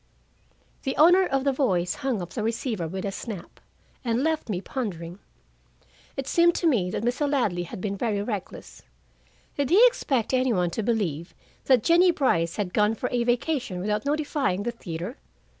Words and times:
The 0.81 0.95
owner 0.97 1.27
of 1.27 1.43
the 1.43 1.51
voice 1.53 1.93
hung 2.01 2.23
up 2.23 2.31
the 2.31 2.41
receiver 2.41 2.87
with 2.87 3.05
a 3.05 3.11
snap, 3.11 3.59
and 4.03 4.23
left 4.23 4.49
me 4.49 4.59
pondering. 4.59 5.19
It 6.17 6.25
seemed 6.27 6.55
to 6.55 6.65
me 6.65 6.89
that 6.89 7.03
Mr. 7.03 7.29
Ladley 7.29 7.65
had 7.65 7.79
been 7.79 7.97
very 7.97 8.23
reckless. 8.23 8.81
Did 9.57 9.69
he 9.69 9.85
expect 9.85 10.33
any 10.33 10.53
one 10.53 10.71
to 10.71 10.81
believe 10.81 11.35
that 11.65 11.83
Jennie 11.83 12.09
Brice 12.09 12.55
had 12.55 12.73
gone 12.73 12.95
for 12.95 13.09
a 13.11 13.23
vacation 13.23 13.79
without 13.79 14.03
notifying 14.03 14.63
the 14.63 14.71
theater? 14.71 15.17